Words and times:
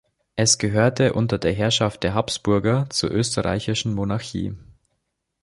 Es 0.35 0.57
gehörte 0.57 1.13
unter 1.13 1.37
der 1.37 1.53
Herrschaft 1.53 2.01
der 2.01 2.15
Habsburger 2.15 2.89
zur 2.89 3.11
Österreichischen 3.11 3.93
Monarchie. 3.93 4.55